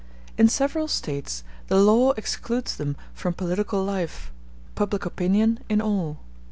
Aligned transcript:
In 0.35 0.49
several 0.49 0.87
States 0.87 1.41
*g 1.41 1.45
the 1.67 1.79
law 1.79 2.13
excludes 2.13 2.75
them 2.75 2.97
from 3.13 3.35
political 3.35 3.83
life, 3.83 4.31
public 4.73 5.05
opinion 5.05 5.59
in 5.69 5.79
all. 5.79 6.17